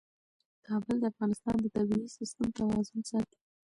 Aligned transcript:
کابل 0.67 0.95
د 0.99 1.03
افغانستان 1.11 1.55
د 1.61 1.65
طبعي 1.75 2.05
سیسټم 2.17 2.47
توازن 2.57 2.99
ساتي. 3.11 3.37